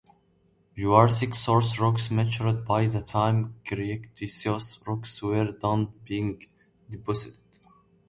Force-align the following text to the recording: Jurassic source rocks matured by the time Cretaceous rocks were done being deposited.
Jurassic 0.75 1.35
source 1.35 1.77
rocks 1.77 2.09
matured 2.09 2.65
by 2.65 2.87
the 2.87 3.03
time 3.03 3.53
Cretaceous 3.67 4.79
rocks 4.87 5.21
were 5.21 5.51
done 5.51 5.93
being 6.05 6.41
deposited. 6.89 7.37